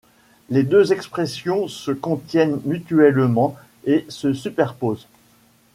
[0.49, 3.55] Les deux expressions se contiennent mutuellement
[3.85, 5.05] et se superposent.